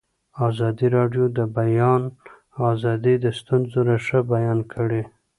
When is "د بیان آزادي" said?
1.37-3.13